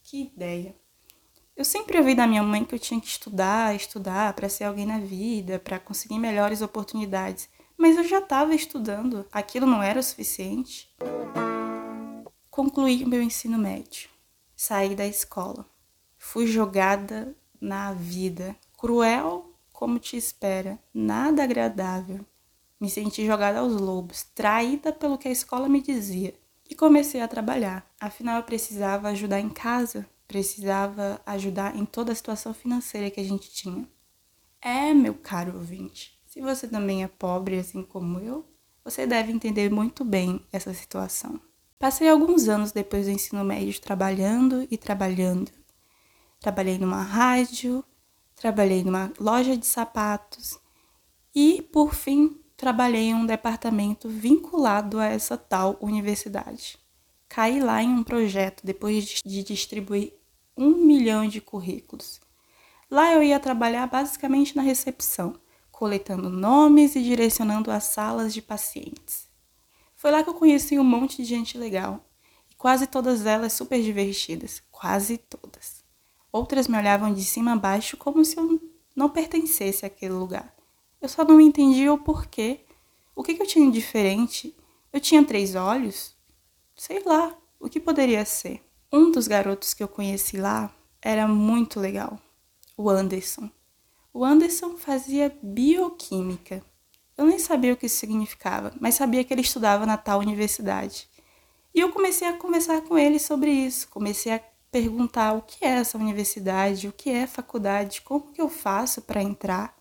Que 0.03 0.23
ideia! 0.25 0.77
Eu 1.57 1.65
sempre 1.65 1.97
ouvi 1.97 2.15
da 2.15 2.27
minha 2.27 2.43
mãe 2.43 2.65
que 2.65 2.75
eu 2.75 2.79
tinha 2.79 3.01
que 3.01 3.07
estudar, 3.07 3.75
estudar 3.75 4.35
para 4.35 4.49
ser 4.49 4.65
alguém 4.65 4.85
na 4.85 4.99
vida, 4.99 5.59
para 5.59 5.79
conseguir 5.79 6.19
melhores 6.19 6.61
oportunidades. 6.61 7.49
Mas 7.77 7.97
eu 7.97 8.05
já 8.05 8.19
estava 8.19 8.55
estudando, 8.55 9.27
aquilo 9.33 9.67
não 9.67 9.83
era 9.83 10.01
o 10.01 10.03
suficiente. 10.03 10.95
Concluí 12.51 13.05
o 13.05 13.09
meu 13.09 13.23
ensino 13.23 13.59
médio. 13.59 14.09
Saí 14.55 14.95
da 14.95 15.07
escola. 15.07 15.67
Fui 16.17 16.47
jogada 16.47 17.37
na 17.61 17.93
vida. 17.93 18.57
Cruel 18.77 19.55
como 19.75 19.99
te 19.99 20.17
espera, 20.17 20.79
nada 20.95 21.43
agradável. 21.43 22.25
Me 22.81 22.89
senti 22.89 23.27
jogada 23.27 23.59
aos 23.59 23.75
lobos, 23.75 24.23
traída 24.35 24.93
pelo 24.93 25.19
que 25.19 25.29
a 25.29 25.33
escola 25.33 25.69
me 25.69 25.83
dizia. 25.83 26.33
E 26.71 26.75
comecei 26.75 27.21
a 27.21 27.29
trabalhar. 27.29 27.85
Afinal, 28.01 28.37
eu 28.37 28.45
precisava 28.45 29.09
ajudar 29.09 29.41
em 29.41 29.51
casa, 29.51 30.09
precisava 30.29 31.21
ajudar 31.27 31.77
em 31.77 31.85
toda 31.85 32.13
a 32.13 32.15
situação 32.15 32.55
financeira 32.55 33.11
que 33.11 33.21
a 33.21 33.25
gente 33.25 33.51
tinha. 33.51 33.87
É, 34.63 34.95
meu 34.95 35.15
caro 35.15 35.57
ouvinte, 35.57 36.14
se 36.35 36.41
você 36.41 36.67
também 36.67 37.05
é 37.05 37.07
pobre 37.07 37.61
assim 37.61 37.81
como 37.81 38.19
eu, 38.19 38.45
você 38.83 39.07
deve 39.07 39.31
entender 39.31 39.71
muito 39.71 40.05
bem 40.05 40.45
essa 40.53 40.75
situação. 40.75 41.41
Passei 41.79 42.09
alguns 42.09 42.49
anos 42.49 42.73
depois 42.73 43.07
do 43.07 43.13
ensino 43.13 43.45
médio 43.45 43.81
trabalhando 43.81 44.67
e 44.69 44.77
trabalhando. 44.77 45.53
Trabalhei 46.41 46.77
numa 46.77 47.03
rádio, 47.03 47.85
trabalhei 48.35 48.83
numa 48.83 49.13
loja 49.21 49.57
de 49.57 49.65
sapatos 49.65 50.59
e, 51.33 51.63
por 51.73 51.95
fim, 51.95 52.37
trabalhei 52.57 53.11
em 53.11 53.15
um 53.15 53.27
departamento 53.27 54.09
vinculado 54.09 54.99
a 54.99 55.07
essa 55.07 55.37
tal 55.37 55.79
universidade. 55.81 56.77
Caí 57.29 57.61
lá 57.61 57.81
em 57.81 57.91
um 57.91 58.03
projeto 58.03 58.67
depois 58.67 59.21
de 59.25 59.45
distribuir 59.45 60.13
um 60.57 60.85
milhão 60.85 61.29
de 61.29 61.41
currículos. 61.41 62.21
Lá 62.91 63.13
eu 63.13 63.23
ia 63.23 63.39
trabalhar 63.39 63.87
basicamente 63.87 64.57
na 64.57 64.63
recepção, 64.63 65.39
coletando 65.75 66.31
nomes 66.31 66.95
e 66.95 67.03
direcionando 67.03 67.71
as 67.71 67.85
salas 67.85 68.33
de 68.33 68.41
pacientes. 68.41 69.29
Foi 69.97 70.11
lá 70.11 70.23
que 70.23 70.31
eu 70.31 70.35
conheci 70.35 70.79
um 70.79 70.85
monte 70.85 71.17
de 71.17 71.25
gente 71.25 71.59
legal. 71.59 72.09
E 72.49 72.55
quase 72.55 72.87
todas 72.87 73.27
elas 73.27 73.53
super 73.53 73.83
divertidas. 73.83 74.63
Quase 74.71 75.19
todas. 75.19 75.83
Outras 76.31 76.69
me 76.69 76.79
olhavam 76.79 77.13
de 77.13 77.25
cima 77.25 77.53
a 77.53 77.57
baixo 77.57 77.97
como 77.97 78.25
se 78.25 78.39
eu 78.39 78.61
não 78.95 79.11
pertencesse 79.11 79.85
àquele 79.85 80.13
lugar. 80.13 80.55
Eu 81.01 81.09
só 81.09 81.25
não 81.25 81.41
entendia 81.41 81.93
o 81.93 81.99
porquê. 81.99 82.61
O 83.15 83.23
que, 83.23 83.35
que 83.35 83.43
eu 83.43 83.47
tinha 83.47 83.67
de 83.67 83.73
diferente? 83.73 84.57
Eu 84.93 85.01
tinha 85.01 85.25
três 85.25 85.55
olhos? 85.55 86.17
Sei 86.77 87.03
lá, 87.05 87.37
o 87.59 87.69
que 87.69 87.81
poderia 87.81 88.25
ser? 88.25 88.63
Um 88.93 89.11
dos 89.11 89.27
garotos 89.27 89.75
que 89.75 89.83
eu 89.83 89.89
conheci 89.89 90.37
lá 90.37 90.73
era 91.03 91.27
muito 91.27 91.81
legal, 91.81 92.19
o 92.77 92.89
Anderson. 92.89 93.51
O 94.17 94.25
Anderson 94.25 94.77
fazia 94.77 95.37
bioquímica. 95.43 96.63
Eu 97.19 97.27
nem 97.27 97.37
sabia 97.37 97.73
o 97.73 97.77
que 97.77 97.87
isso 97.87 97.97
significava, 97.97 98.73
mas 98.79 98.95
sabia 98.95 99.25
que 99.25 99.35
ele 99.35 99.41
estudava 99.41 99.85
na 99.85 99.97
tal 99.97 100.21
universidade. 100.21 101.09
E 101.75 101.81
eu 101.81 101.91
comecei 101.91 102.29
a 102.29 102.39
conversar 102.39 102.83
com 102.83 102.97
ele 102.97 103.19
sobre 103.19 103.51
isso, 103.51 103.89
comecei 103.89 104.33
a 104.33 104.41
perguntar 104.71 105.33
o 105.33 105.43
que 105.43 105.65
é 105.65 105.71
essa 105.71 105.99
universidade, 105.99 106.87
o 106.87 106.93
que 106.93 107.11
é 107.11 107.27
faculdade, 107.27 108.03
como 108.03 108.31
que 108.31 108.41
eu 108.41 108.49
faço 108.49 109.03
para 109.03 109.21
entrar. 109.21 109.77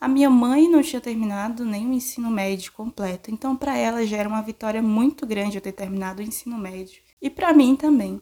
A 0.00 0.08
minha 0.08 0.28
mãe 0.28 0.68
não 0.68 0.82
tinha 0.82 1.00
terminado 1.00 1.64
nem 1.64 1.86
o 1.86 1.92
ensino 1.92 2.28
médio 2.28 2.72
completo, 2.72 3.30
então 3.30 3.54
para 3.54 3.78
ela 3.78 4.04
já 4.04 4.16
era 4.16 4.28
uma 4.28 4.42
vitória 4.42 4.82
muito 4.82 5.24
grande 5.24 5.56
eu 5.56 5.62
ter 5.62 5.70
terminado 5.70 6.20
o 6.20 6.24
ensino 6.24 6.58
médio. 6.58 7.00
E 7.22 7.30
para 7.30 7.52
mim 7.52 7.76
também. 7.76 8.20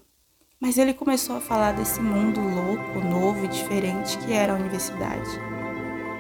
Mas 0.64 0.78
ele 0.78 0.94
começou 0.94 1.36
a 1.36 1.40
falar 1.40 1.72
desse 1.72 2.00
mundo 2.00 2.40
louco, 2.40 3.06
novo 3.06 3.44
e 3.44 3.48
diferente 3.48 4.16
que 4.18 4.32
era 4.32 4.54
a 4.54 4.56
universidade 4.56 5.54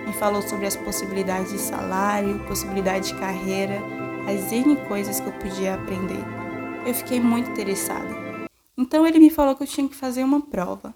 me 0.06 0.12
falou 0.12 0.42
sobre 0.42 0.66
as 0.66 0.76
possibilidades 0.76 1.50
de 1.50 1.58
salário, 1.58 2.44
possibilidade 2.46 3.08
de 3.08 3.18
carreira, 3.18 3.80
as 4.28 4.52
N 4.52 4.76
coisas 4.86 5.18
que 5.18 5.26
eu 5.26 5.32
podia 5.32 5.74
aprender. 5.74 6.22
Eu 6.86 6.94
fiquei 6.94 7.20
muito 7.20 7.50
interessada. 7.50 8.14
Então 8.76 9.06
ele 9.06 9.18
me 9.18 9.30
falou 9.30 9.56
que 9.56 9.62
eu 9.62 9.66
tinha 9.66 9.88
que 9.88 9.94
fazer 9.94 10.22
uma 10.22 10.40
prova, 10.40 10.94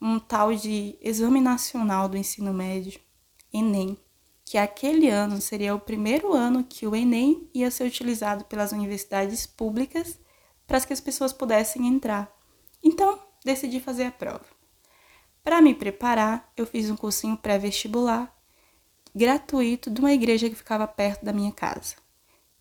um 0.00 0.18
tal 0.18 0.54
de 0.54 0.96
Exame 1.00 1.40
Nacional 1.40 2.08
do 2.08 2.16
Ensino 2.16 2.52
Médio, 2.52 3.00
Enem, 3.52 3.98
que 4.44 4.58
aquele 4.58 5.08
ano 5.08 5.40
seria 5.40 5.74
o 5.74 5.80
primeiro 5.80 6.32
ano 6.32 6.64
que 6.64 6.86
o 6.86 6.94
Enem 6.94 7.48
ia 7.52 7.70
ser 7.70 7.84
utilizado 7.84 8.44
pelas 8.44 8.72
universidades 8.72 9.46
públicas 9.46 10.18
para 10.66 10.80
que 10.80 10.92
as 10.92 11.00
pessoas 11.00 11.32
pudessem 11.32 11.86
entrar. 11.86 12.33
Decidi 13.44 13.78
fazer 13.78 14.04
a 14.04 14.10
prova. 14.10 14.46
Para 15.42 15.60
me 15.60 15.74
preparar, 15.74 16.50
eu 16.56 16.66
fiz 16.66 16.90
um 16.90 16.96
cursinho 16.96 17.36
pré-vestibular 17.36 18.34
gratuito 19.14 19.90
de 19.90 20.00
uma 20.00 20.12
igreja 20.12 20.48
que 20.48 20.56
ficava 20.56 20.88
perto 20.88 21.24
da 21.24 21.32
minha 21.32 21.52
casa. 21.52 21.94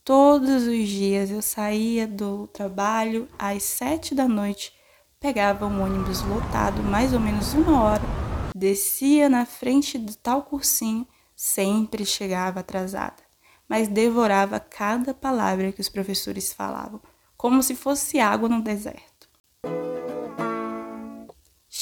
Todos 0.03 0.67
os 0.67 0.87
dias 0.87 1.31
eu 1.31 1.41
saía 1.41 2.05
do 2.05 2.45
trabalho 2.47 3.27
às 3.39 3.63
sete 3.63 4.13
da 4.13 4.27
noite, 4.27 4.73
pegava 5.19 5.65
um 5.65 5.81
ônibus 5.81 6.21
lotado, 6.21 6.83
mais 6.83 7.13
ou 7.13 7.19
menos 7.19 7.53
uma 7.53 7.81
hora, 7.81 8.03
descia 8.53 9.29
na 9.29 9.45
frente 9.45 9.97
do 9.97 10.13
tal 10.15 10.43
cursinho, 10.43 11.07
sempre 11.35 12.05
chegava 12.05 12.59
atrasada, 12.59 13.23
mas 13.67 13.87
devorava 13.87 14.59
cada 14.59 15.13
palavra 15.13 15.71
que 15.71 15.81
os 15.81 15.89
professores 15.89 16.51
falavam, 16.51 17.01
como 17.37 17.63
se 17.63 17.73
fosse 17.73 18.19
água 18.19 18.49
no 18.49 18.61
deserto. 18.61 19.12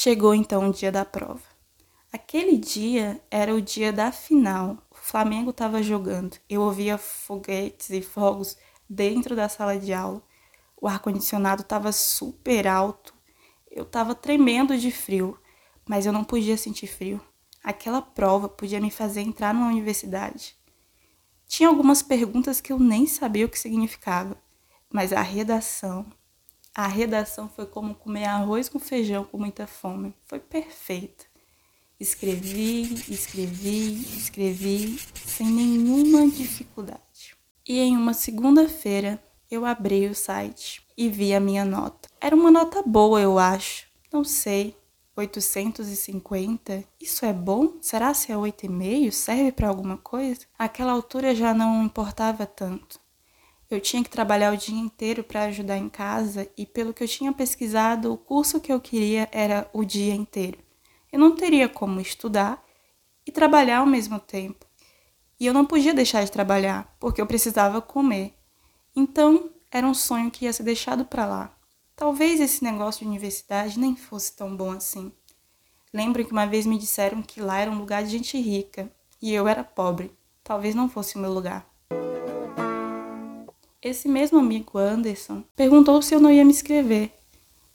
Chegou 0.02 0.34
então 0.34 0.68
o 0.68 0.72
dia 0.72 0.90
da 0.90 1.04
prova. 1.04 1.44
Aquele 2.12 2.56
dia 2.56 3.22
era 3.30 3.54
o 3.54 3.62
dia 3.62 3.92
da 3.92 4.10
final. 4.10 4.76
O 4.90 4.96
Flamengo 4.96 5.50
estava 5.50 5.80
jogando. 5.80 6.38
Eu 6.50 6.62
ouvia 6.62 6.98
foguetes 6.98 7.88
e 7.90 8.02
fogos 8.02 8.56
dentro 8.90 9.36
da 9.36 9.48
sala 9.48 9.78
de 9.78 9.92
aula. 9.92 10.20
O 10.80 10.88
ar-condicionado 10.88 11.62
estava 11.62 11.92
super 11.92 12.66
alto. 12.66 13.14
Eu 13.70 13.84
estava 13.84 14.12
tremendo 14.12 14.76
de 14.76 14.90
frio, 14.90 15.38
mas 15.88 16.04
eu 16.04 16.12
não 16.12 16.24
podia 16.24 16.56
sentir 16.56 16.88
frio. 16.88 17.20
Aquela 17.62 18.02
prova 18.02 18.48
podia 18.48 18.80
me 18.80 18.90
fazer 18.90 19.20
entrar 19.20 19.54
numa 19.54 19.68
universidade. 19.68 20.56
Tinha 21.46 21.68
algumas 21.68 22.02
perguntas 22.02 22.60
que 22.60 22.72
eu 22.72 22.78
nem 22.80 23.06
sabia 23.06 23.46
o 23.46 23.48
que 23.48 23.56
significava, 23.56 24.36
mas 24.92 25.12
a 25.12 25.22
redação, 25.22 26.04
a 26.74 26.86
redação 26.86 27.48
foi 27.48 27.66
como 27.66 27.94
comer 27.94 28.24
arroz 28.24 28.68
com 28.68 28.78
feijão 28.78 29.24
com 29.24 29.38
muita 29.38 29.66
fome. 29.66 30.14
Foi 30.26 30.38
perfeita. 30.38 31.24
Escrevi, 32.00 32.94
escrevi, 33.08 34.00
escrevi 34.16 34.98
sem 35.26 35.46
nenhuma 35.46 36.28
dificuldade. 36.28 37.36
E 37.68 37.78
em 37.78 37.96
uma 37.96 38.14
segunda-feira 38.14 39.22
eu 39.50 39.66
abri 39.66 40.06
o 40.08 40.14
site 40.14 40.82
e 40.96 41.08
vi 41.08 41.34
a 41.34 41.40
minha 41.40 41.64
nota. 41.64 42.08
Era 42.20 42.34
uma 42.34 42.50
nota 42.50 42.82
boa, 42.82 43.20
eu 43.20 43.38
acho. 43.38 43.86
Não 44.12 44.24
sei. 44.24 44.74
850? 45.14 46.84
Isso 46.98 47.26
é 47.26 47.32
bom? 47.34 47.74
Será 47.82 48.14
se 48.14 48.32
é 48.32 48.34
8,5? 48.34 49.10
Serve 49.12 49.52
para 49.52 49.68
alguma 49.68 49.98
coisa? 49.98 50.40
Aquela 50.58 50.92
altura 50.92 51.34
já 51.34 51.52
não 51.52 51.84
importava 51.84 52.46
tanto. 52.46 52.98
Eu 53.74 53.80
tinha 53.80 54.02
que 54.02 54.10
trabalhar 54.10 54.52
o 54.52 54.56
dia 54.56 54.78
inteiro 54.78 55.24
para 55.24 55.44
ajudar 55.44 55.78
em 55.78 55.88
casa 55.88 56.48
e, 56.56 56.66
pelo 56.66 56.92
que 56.92 57.02
eu 57.02 57.08
tinha 57.08 57.32
pesquisado, 57.32 58.12
o 58.12 58.18
curso 58.18 58.60
que 58.60 58.72
eu 58.72 58.80
queria 58.80 59.28
era 59.32 59.68
o 59.72 59.84
dia 59.84 60.14
inteiro 60.14 60.58
eu 61.12 61.20
não 61.20 61.36
teria 61.36 61.68
como 61.68 62.00
estudar 62.00 62.64
e 63.26 63.30
trabalhar 63.30 63.78
ao 63.78 63.86
mesmo 63.86 64.18
tempo. 64.18 64.66
E 65.38 65.44
eu 65.46 65.52
não 65.52 65.66
podia 65.66 65.92
deixar 65.92 66.24
de 66.24 66.32
trabalhar, 66.32 66.96
porque 66.98 67.20
eu 67.20 67.26
precisava 67.26 67.82
comer. 67.82 68.34
Então, 68.96 69.50
era 69.70 69.86
um 69.86 69.92
sonho 69.92 70.30
que 70.30 70.46
ia 70.46 70.52
ser 70.52 70.62
deixado 70.62 71.04
para 71.04 71.26
lá. 71.26 71.54
Talvez 71.94 72.40
esse 72.40 72.64
negócio 72.64 73.00
de 73.00 73.08
universidade 73.08 73.78
nem 73.78 73.94
fosse 73.94 74.34
tão 74.34 74.56
bom 74.56 74.70
assim. 74.70 75.12
Lembro 75.92 76.24
que 76.24 76.32
uma 76.32 76.46
vez 76.46 76.64
me 76.64 76.78
disseram 76.78 77.22
que 77.22 77.40
lá 77.40 77.58
era 77.58 77.70
um 77.70 77.78
lugar 77.78 78.02
de 78.02 78.10
gente 78.10 78.40
rica 78.40 78.90
e 79.20 79.32
eu 79.32 79.46
era 79.46 79.62
pobre. 79.62 80.10
Talvez 80.42 80.74
não 80.74 80.88
fosse 80.88 81.16
o 81.16 81.18
meu 81.18 81.32
lugar. 81.32 81.70
Esse 83.82 84.06
mesmo 84.06 84.38
amigo 84.38 84.78
Anderson 84.78 85.42
perguntou 85.56 86.00
se 86.00 86.14
eu 86.14 86.20
não 86.20 86.30
ia 86.30 86.44
me 86.44 86.52
inscrever. 86.52 87.10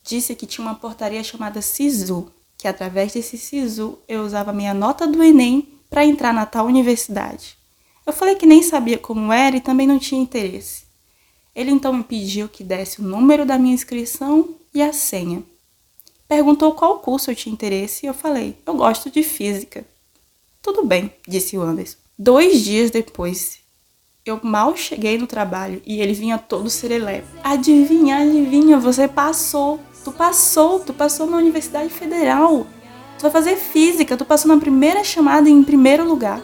Disse 0.02 0.36
que 0.36 0.46
tinha 0.46 0.66
uma 0.66 0.76
portaria 0.76 1.22
chamada 1.22 1.62
SISU, 1.62 2.32
que 2.58 2.66
através 2.66 3.12
desse 3.12 3.38
SISU 3.38 4.00
eu 4.08 4.24
usava 4.24 4.54
minha 4.54 4.74
nota 4.74 5.06
do 5.06 5.22
Enem 5.22 5.68
para 5.90 6.06
entrar 6.06 6.34
na 6.34 6.46
tal 6.46 6.66
universidade. 6.66 7.58
Eu 8.06 8.14
falei 8.14 8.36
que 8.36 8.46
nem 8.46 8.64
sabia 8.64 8.98
como 8.98 9.34
era 9.34 9.58
e 9.58 9.62
também 9.62 9.86
não 9.86 10.00
tinha 10.00 10.22
interesse. 10.22 10.84
Ele 11.54 11.72
então 11.72 11.92
me 11.92 12.06
pediu 12.06 12.48
que 12.48 12.64
desse 12.64 13.02
o 13.02 13.04
número 13.04 13.46
da 13.46 13.58
minha 13.58 13.74
inscrição 13.74 14.56
e 14.74 14.82
a 14.82 14.94
senha. 14.94 15.44
Perguntou 16.26 16.74
qual 16.74 17.00
curso 17.00 17.32
eu 17.32 17.36
tinha 17.36 17.52
interesse 17.52 18.06
e 18.06 18.08
eu 18.08 18.14
falei: 18.14 18.56
eu 18.66 18.76
gosto 18.76 19.12
de 19.12 19.24
física. 19.24 19.86
Tudo 20.62 20.86
bem, 20.86 21.12
disse 21.28 21.58
o 21.58 21.62
Anderson. 21.62 21.98
Dois 22.18 22.64
dias 22.64 22.92
depois, 22.92 23.60
eu 24.30 24.40
mal 24.44 24.76
cheguei 24.76 25.18
no 25.18 25.28
trabalho 25.28 25.82
e 25.86 26.02
ele 26.02 26.14
vinha 26.14 26.38
todo 26.38 26.70
serelepe. 26.70 27.28
Adivinha, 27.44 28.18
adivinha, 28.18 28.80
você 28.80 29.08
passou. 29.08 29.80
Tu 30.04 30.12
passou, 30.12 30.80
tu 30.80 30.94
passou 30.94 31.28
na 31.28 31.38
Universidade 31.38 31.90
Federal. 31.90 32.66
Tu 33.18 33.24
vai 33.24 33.32
fazer 33.32 33.56
física, 33.56 34.16
tu 34.16 34.24
passou 34.24 34.54
na 34.54 34.60
primeira 34.60 35.04
chamada 35.04 35.50
em 35.50 35.64
primeiro 35.64 36.08
lugar. 36.08 36.42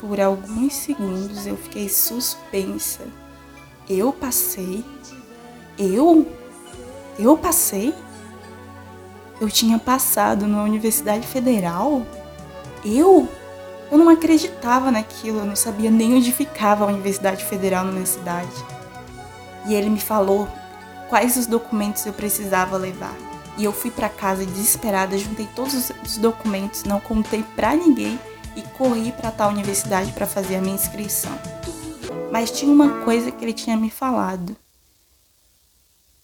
Por 0.00 0.20
alguns 0.20 0.74
segundos 0.74 1.46
eu 1.46 1.56
fiquei 1.56 1.88
suspensa. 1.88 3.02
Eu 3.88 4.12
passei? 4.12 4.84
Eu? 5.78 6.26
Eu 7.18 7.36
passei? 7.36 7.94
Eu 9.40 9.48
tinha 9.48 9.78
passado 9.78 10.46
na 10.46 10.62
Universidade 10.62 11.26
Federal? 11.26 12.06
Eu? 12.84 13.28
Eu 13.90 13.98
não 13.98 14.08
acreditava 14.08 14.90
naquilo, 14.90 15.40
eu 15.40 15.44
não 15.44 15.56
sabia 15.56 15.90
nem 15.90 16.14
onde 16.14 16.32
ficava 16.32 16.84
a 16.84 16.88
Universidade 16.88 17.44
Federal 17.44 17.84
na 17.84 17.92
minha 17.92 18.06
cidade. 18.06 18.52
E 19.66 19.74
ele 19.74 19.90
me 19.90 20.00
falou 20.00 20.48
quais 21.08 21.36
os 21.36 21.46
documentos 21.46 22.04
eu 22.06 22.12
precisava 22.12 22.76
levar. 22.76 23.14
E 23.56 23.64
eu 23.64 23.72
fui 23.72 23.90
para 23.90 24.08
casa 24.08 24.44
desesperada, 24.44 25.16
juntei 25.16 25.48
todos 25.54 25.92
os 26.04 26.16
documentos, 26.16 26.84
não 26.84 26.98
contei 26.98 27.44
para 27.54 27.76
ninguém 27.76 28.18
e 28.56 28.62
corri 28.76 29.12
para 29.12 29.30
tal 29.30 29.50
universidade 29.50 30.12
para 30.12 30.26
fazer 30.26 30.56
a 30.56 30.60
minha 30.60 30.74
inscrição. 30.74 31.38
Mas 32.32 32.50
tinha 32.50 32.72
uma 32.72 33.04
coisa 33.04 33.30
que 33.30 33.44
ele 33.44 33.52
tinha 33.52 33.76
me 33.76 33.90
falado. 33.90 34.56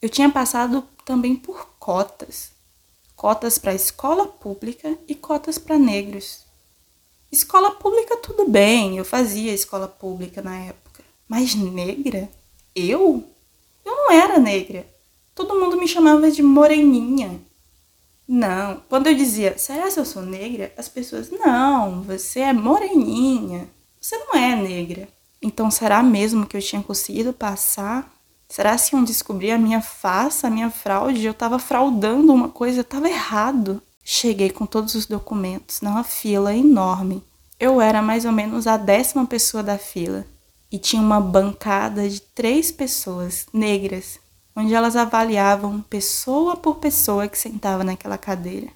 Eu 0.02 0.08
tinha 0.08 0.30
passado 0.30 0.84
também 1.04 1.36
por 1.36 1.68
cotas. 1.78 2.50
Cotas 3.14 3.58
para 3.58 3.74
escola 3.74 4.26
pública 4.26 4.96
e 5.06 5.14
cotas 5.14 5.58
para 5.58 5.78
negros. 5.78 6.49
Escola 7.32 7.70
pública 7.70 8.16
tudo 8.16 8.48
bem, 8.48 8.98
eu 8.98 9.04
fazia 9.04 9.52
escola 9.54 9.86
pública 9.86 10.42
na 10.42 10.56
época. 10.56 11.04
Mas 11.28 11.54
negra? 11.54 12.28
Eu? 12.74 13.24
Eu 13.84 13.96
não 13.96 14.10
era 14.10 14.38
negra. 14.38 14.84
Todo 15.32 15.58
mundo 15.58 15.76
me 15.76 15.86
chamava 15.86 16.28
de 16.28 16.42
moreninha. 16.42 17.40
Não, 18.26 18.82
quando 18.88 19.06
eu 19.06 19.14
dizia, 19.14 19.56
será 19.58 19.88
que 19.90 20.00
eu 20.00 20.04
sou 20.04 20.22
negra? 20.22 20.72
As 20.76 20.88
pessoas, 20.88 21.30
não, 21.30 22.02
você 22.02 22.40
é 22.40 22.52
moreninha. 22.52 23.68
Você 24.00 24.18
não 24.18 24.34
é 24.34 24.56
negra. 24.56 25.08
Então 25.40 25.70
será 25.70 26.02
mesmo 26.02 26.46
que 26.46 26.56
eu 26.56 26.60
tinha 26.60 26.82
conseguido 26.82 27.32
passar? 27.32 28.12
Será 28.48 28.76
se 28.76 28.94
iam 28.94 29.04
descobrir 29.04 29.52
a 29.52 29.58
minha 29.58 29.80
face, 29.80 30.44
a 30.44 30.50
minha 30.50 30.70
fraude? 30.70 31.24
Eu 31.24 31.30
estava 31.30 31.60
fraudando 31.60 32.32
uma 32.32 32.48
coisa, 32.48 32.80
estava 32.80 33.08
errado. 33.08 33.80
Cheguei 34.12 34.50
com 34.50 34.66
todos 34.66 34.96
os 34.96 35.06
documentos 35.06 35.80
numa 35.80 36.02
fila 36.02 36.52
enorme. 36.52 37.22
Eu 37.60 37.80
era 37.80 38.02
mais 38.02 38.24
ou 38.24 38.32
menos 38.32 38.66
a 38.66 38.76
décima 38.76 39.24
pessoa 39.24 39.62
da 39.62 39.78
fila 39.78 40.26
e 40.68 40.78
tinha 40.78 41.00
uma 41.00 41.20
bancada 41.20 42.08
de 42.08 42.20
três 42.20 42.72
pessoas 42.72 43.46
negras, 43.52 44.18
onde 44.56 44.74
elas 44.74 44.96
avaliavam 44.96 45.80
pessoa 45.82 46.56
por 46.56 46.78
pessoa 46.78 47.28
que 47.28 47.38
sentava 47.38 47.84
naquela 47.84 48.18
cadeira. 48.18 48.66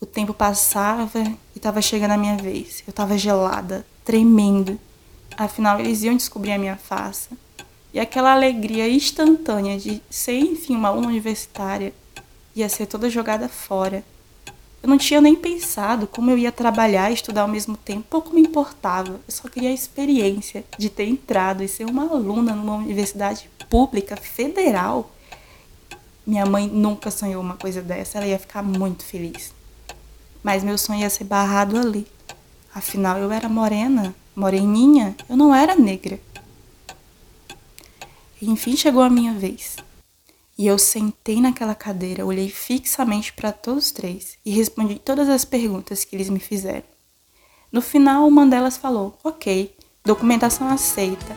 O 0.00 0.06
tempo 0.06 0.32
passava 0.32 1.18
e 1.18 1.36
estava 1.56 1.82
chegando 1.82 2.12
a 2.12 2.16
minha 2.16 2.36
vez. 2.36 2.84
Eu 2.86 2.92
estava 2.92 3.18
gelada, 3.18 3.84
tremendo. 4.04 4.78
Afinal, 5.36 5.80
eles 5.80 6.04
iam 6.04 6.16
descobrir 6.16 6.52
a 6.52 6.58
minha 6.58 6.76
face. 6.76 7.30
E 7.92 7.98
aquela 7.98 8.32
alegria 8.32 8.88
instantânea 8.88 9.76
de 9.76 10.00
ser, 10.08 10.38
enfim, 10.38 10.76
uma 10.76 10.88
aluna 10.88 11.08
universitária 11.08 11.92
ia 12.54 12.68
ser 12.68 12.86
toda 12.86 13.10
jogada 13.10 13.48
fora. 13.48 14.04
Eu 14.82 14.88
não 14.88 14.96
tinha 14.96 15.20
nem 15.20 15.36
pensado 15.36 16.06
como 16.06 16.30
eu 16.30 16.38
ia 16.38 16.50
trabalhar 16.50 17.10
e 17.10 17.14
estudar 17.14 17.42
ao 17.42 17.48
mesmo 17.48 17.76
tempo, 17.76 18.06
pouco 18.08 18.34
me 18.34 18.40
importava. 18.40 19.12
Eu 19.12 19.20
só 19.28 19.46
queria 19.48 19.68
a 19.68 19.74
experiência 19.74 20.64
de 20.78 20.88
ter 20.88 21.04
entrado 21.04 21.62
e 21.62 21.68
ser 21.68 21.84
uma 21.84 22.10
aluna 22.10 22.54
numa 22.54 22.76
universidade 22.76 23.50
pública 23.68 24.16
federal. 24.16 25.10
Minha 26.26 26.46
mãe 26.46 26.66
nunca 26.66 27.10
sonhou 27.10 27.42
uma 27.42 27.56
coisa 27.56 27.82
dessa, 27.82 28.18
ela 28.18 28.26
ia 28.26 28.38
ficar 28.38 28.62
muito 28.62 29.04
feliz. 29.04 29.52
Mas 30.42 30.64
meu 30.64 30.78
sonho 30.78 31.00
ia 31.00 31.10
ser 31.10 31.24
barrado 31.24 31.78
ali. 31.78 32.06
Afinal, 32.74 33.18
eu 33.18 33.30
era 33.30 33.48
morena, 33.48 34.14
moreninha, 34.34 35.14
eu 35.28 35.36
não 35.36 35.54
era 35.54 35.74
negra. 35.74 36.18
enfim 38.40 38.76
chegou 38.76 39.02
a 39.02 39.10
minha 39.10 39.34
vez. 39.34 39.76
E 40.60 40.66
eu 40.66 40.76
sentei 40.76 41.40
naquela 41.40 41.74
cadeira, 41.74 42.26
olhei 42.26 42.50
fixamente 42.50 43.32
para 43.32 43.50
todos 43.50 43.90
três 43.90 44.36
e 44.44 44.50
respondi 44.50 44.96
todas 44.96 45.26
as 45.26 45.42
perguntas 45.42 46.04
que 46.04 46.14
eles 46.14 46.28
me 46.28 46.38
fizeram. 46.38 46.84
No 47.72 47.80
final, 47.80 48.28
uma 48.28 48.44
delas 48.44 48.76
falou: 48.76 49.18
Ok, 49.24 49.74
documentação 50.04 50.68
aceita. 50.68 51.34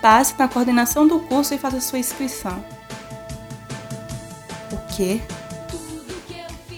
Passe 0.00 0.38
na 0.38 0.46
coordenação 0.46 1.04
do 1.04 1.18
curso 1.18 1.52
e 1.52 1.58
faça 1.58 1.80
sua 1.80 1.98
inscrição. 1.98 2.64
O 4.70 4.94
quê? 4.94 5.20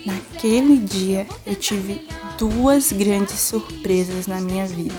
Naquele 0.06 0.78
dia 0.78 1.26
eu 1.44 1.54
tive 1.54 2.08
duas 2.38 2.90
grandes 2.90 3.38
surpresas 3.38 4.26
na 4.26 4.40
minha 4.40 4.66
vida. 4.66 4.94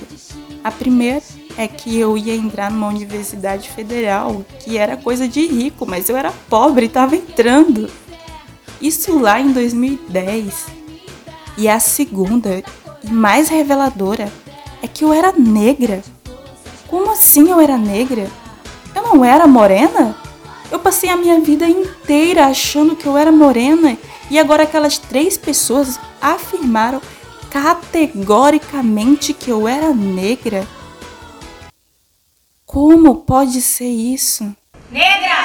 A 0.63 0.69
primeira 0.69 1.23
é 1.57 1.67
que 1.67 1.97
eu 1.97 2.17
ia 2.17 2.35
entrar 2.35 2.71
numa 2.71 2.87
universidade 2.87 3.69
federal, 3.69 4.45
que 4.59 4.77
era 4.77 4.97
coisa 4.97 5.27
de 5.27 5.45
rico, 5.45 5.85
mas 5.85 6.09
eu 6.09 6.17
era 6.17 6.31
pobre 6.49 6.85
e 6.85 6.87
estava 6.87 7.15
entrando. 7.15 7.89
Isso 8.81 9.17
lá 9.19 9.39
em 9.39 9.51
2010. 9.51 10.65
E 11.57 11.69
a 11.69 11.79
segunda, 11.79 12.63
e 13.03 13.11
mais 13.11 13.49
reveladora, 13.49 14.31
é 14.81 14.87
que 14.87 15.03
eu 15.03 15.13
era 15.13 15.31
negra. 15.31 16.01
Como 16.87 17.11
assim 17.11 17.49
eu 17.49 17.59
era 17.59 17.77
negra? 17.77 18.27
Eu 18.95 19.03
não 19.03 19.23
era 19.23 19.47
morena? 19.47 20.15
Eu 20.71 20.79
passei 20.79 21.09
a 21.09 21.15
minha 21.15 21.39
vida 21.39 21.67
inteira 21.67 22.47
achando 22.47 22.95
que 22.95 23.05
eu 23.05 23.15
era 23.15 23.31
morena 23.31 23.97
e 24.29 24.39
agora 24.39 24.63
aquelas 24.63 24.97
três 24.97 25.37
pessoas 25.37 25.99
afirmaram 26.19 26.99
categoricamente 27.49 29.33
que 29.33 29.51
eu 29.51 29.67
era 29.67 29.93
negra. 29.93 30.67
Como 32.73 33.17
pode 33.17 33.61
ser 33.61 33.87
isso? 33.87 34.43
Negra! 34.89 35.43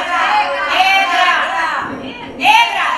Negra! 0.72 1.90
Negra! 2.38 2.88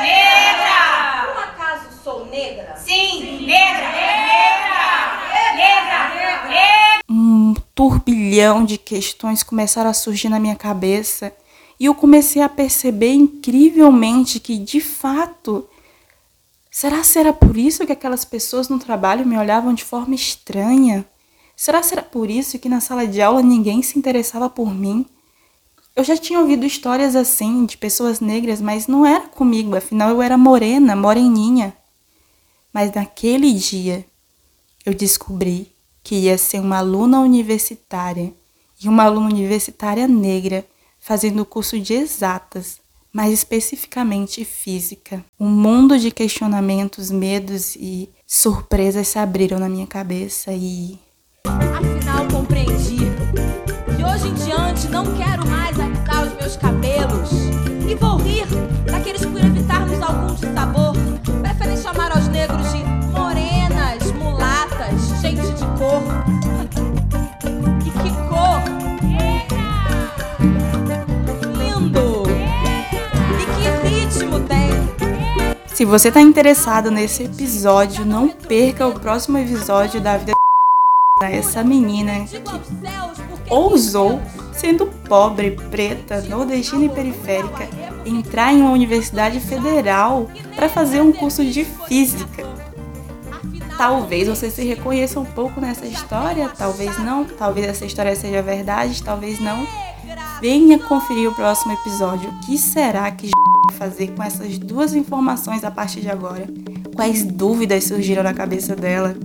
Negra! 0.00 1.34
Por 1.34 1.44
acaso 1.44 2.02
sou 2.02 2.24
negra? 2.24 2.74
Sim, 2.78 3.44
negra! 3.44 3.92
Negra! 3.92 4.86
Negra! 5.56 6.48
Negra! 6.48 7.00
Um 7.06 7.52
turbilhão 7.74 8.64
de 8.64 8.78
questões 8.78 9.42
começaram 9.42 9.90
a 9.90 9.92
surgir 9.92 10.30
na 10.30 10.40
minha 10.40 10.56
cabeça 10.56 11.30
e 11.78 11.84
eu 11.84 11.94
comecei 11.94 12.40
a 12.40 12.48
perceber 12.48 13.12
incrivelmente 13.12 14.40
que, 14.40 14.56
de 14.56 14.80
fato, 14.80 15.68
será 16.70 17.02
que 17.02 17.18
era 17.18 17.30
por 17.30 17.58
isso 17.58 17.84
que 17.84 17.92
aquelas 17.92 18.24
pessoas 18.24 18.70
no 18.70 18.78
trabalho 18.78 19.26
me 19.26 19.36
olhavam 19.36 19.74
de 19.74 19.84
forma 19.84 20.14
estranha? 20.14 21.04
Será 21.56 21.80
que 21.80 21.94
era 21.94 22.02
por 22.02 22.30
isso 22.30 22.58
que 22.58 22.68
na 22.68 22.80
sala 22.80 23.06
de 23.06 23.22
aula 23.22 23.42
ninguém 23.42 23.82
se 23.82 23.98
interessava 23.98 24.50
por 24.50 24.74
mim? 24.74 25.06
Eu 25.96 26.04
já 26.04 26.14
tinha 26.14 26.38
ouvido 26.38 26.66
histórias 26.66 27.16
assim 27.16 27.64
de 27.64 27.78
pessoas 27.78 28.20
negras, 28.20 28.60
mas 28.60 28.86
não 28.86 29.06
era 29.06 29.26
comigo, 29.28 29.74
afinal 29.74 30.10
eu 30.10 30.20
era 30.20 30.36
morena, 30.36 30.94
moreninha. 30.94 31.74
Mas 32.70 32.92
naquele 32.92 33.50
dia 33.54 34.04
eu 34.84 34.92
descobri 34.92 35.72
que 36.02 36.14
ia 36.14 36.36
ser 36.36 36.60
uma 36.60 36.76
aluna 36.76 37.20
universitária 37.20 38.34
e 38.78 38.86
uma 38.86 39.04
aluna 39.04 39.26
universitária 39.26 40.06
negra 40.06 40.66
fazendo 41.00 41.40
o 41.40 41.46
curso 41.46 41.80
de 41.80 41.94
exatas, 41.94 42.78
mais 43.10 43.32
especificamente 43.32 44.44
física. 44.44 45.24
Um 45.40 45.48
mundo 45.48 45.98
de 45.98 46.10
questionamentos, 46.10 47.10
medos 47.10 47.74
e 47.76 48.10
surpresas 48.26 49.08
se 49.08 49.18
abriram 49.18 49.58
na 49.58 49.70
minha 49.70 49.86
cabeça 49.86 50.52
e 50.52 50.98
Afinal, 51.48 52.26
compreendi. 52.30 52.96
De 53.96 54.04
hoje 54.04 54.28
em 54.28 54.34
diante, 54.34 54.88
não 54.88 55.04
quero 55.14 55.46
mais 55.48 55.78
alisar 55.78 56.26
os 56.26 56.34
meus 56.34 56.56
cabelos. 56.56 57.30
E 57.88 57.94
vou 57.94 58.16
rir 58.18 58.46
daqueles 58.84 59.24
por 59.24 59.40
evitarmos 59.40 60.00
algum 60.02 60.34
dissabor. 60.34 60.94
Preferem 61.40 61.76
chamar 61.76 62.12
aos 62.12 62.28
negros 62.28 62.72
de 62.72 62.84
morenas, 63.10 64.12
mulatas, 64.12 65.20
gente 65.20 65.52
de 65.52 65.64
cor. 65.78 66.02
E 67.84 67.90
que 67.90 68.10
cor! 68.28 68.60
Lindo! 71.56 72.24
E 73.40 73.44
que 73.54 73.88
ritmo 73.88 74.40
tem! 74.40 74.70
Se 75.66 75.84
você 75.84 76.08
está 76.08 76.20
interessado 76.20 76.90
nesse 76.90 77.24
episódio, 77.24 78.04
não 78.04 78.28
perca 78.28 78.86
o 78.86 78.98
próximo 78.98 79.38
episódio 79.38 80.00
da 80.00 80.16
vida 80.16 80.35
essa 81.24 81.64
menina 81.64 82.26
que 82.26 82.42
ousou, 83.48 84.20
sendo 84.52 84.84
pobre, 85.08 85.52
preta, 85.70 86.20
nordestina 86.20 86.84
e 86.84 86.88
periférica, 86.90 87.66
entrar 88.04 88.52
em 88.52 88.60
uma 88.60 88.72
universidade 88.72 89.40
federal 89.40 90.28
para 90.54 90.68
fazer 90.68 91.00
um 91.00 91.12
curso 91.12 91.42
de 91.42 91.64
física. 91.64 92.44
Talvez 93.78 94.28
você 94.28 94.50
se 94.50 94.62
reconheça 94.62 95.18
um 95.18 95.24
pouco 95.24 95.58
nessa 95.58 95.86
história, 95.86 96.50
talvez 96.50 96.98
não, 96.98 97.24
talvez 97.24 97.66
essa 97.66 97.86
história 97.86 98.14
seja 98.14 98.42
verdade, 98.42 99.02
talvez 99.02 99.40
não. 99.40 99.66
Venha 100.38 100.78
conferir 100.78 101.30
o 101.30 101.34
próximo 101.34 101.72
episódio. 101.72 102.28
O 102.28 102.40
que 102.40 102.58
será 102.58 103.10
que 103.10 103.30
fazer 103.72 104.08
com 104.08 104.22
essas 104.22 104.58
duas 104.58 104.92
informações 104.92 105.64
a 105.64 105.70
partir 105.70 106.02
de 106.02 106.10
agora? 106.10 106.46
Quais 106.94 107.24
dúvidas 107.24 107.84
surgiram 107.84 108.22
na 108.22 108.34
cabeça 108.34 108.76
dela? 108.76 109.16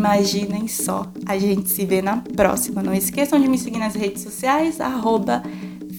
Imaginem 0.00 0.66
só. 0.66 1.06
A 1.26 1.38
gente 1.38 1.68
se 1.68 1.84
vê 1.84 2.00
na 2.00 2.16
próxima. 2.16 2.82
Não 2.82 2.94
esqueçam 2.94 3.38
de 3.38 3.46
me 3.46 3.58
seguir 3.58 3.78
nas 3.78 3.94
redes 3.94 4.22
sociais, 4.22 4.80
arroba 4.80 5.42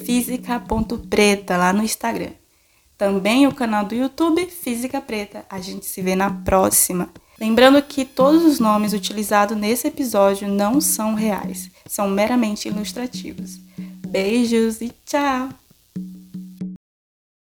física.preta, 0.03 1.55
lá 1.55 1.71
no 1.71 1.83
Instagram. 1.83 2.31
Também 2.97 3.45
o 3.45 3.53
canal 3.53 3.85
do 3.85 3.93
YouTube 3.93 4.47
Física 4.47 4.99
Preta. 4.99 5.45
A 5.47 5.59
gente 5.59 5.85
se 5.85 6.01
vê 6.01 6.15
na 6.15 6.31
próxima. 6.31 7.09
Lembrando 7.39 7.79
que 7.83 8.03
todos 8.03 8.43
os 8.43 8.59
nomes 8.59 8.91
utilizados 8.93 9.55
nesse 9.55 9.87
episódio 9.87 10.47
não 10.47 10.81
são 10.81 11.13
reais, 11.13 11.69
são 11.87 12.07
meramente 12.07 12.67
ilustrativos. 12.67 13.59
Beijos 14.07 14.81
e 14.81 14.91
tchau! 15.05 15.61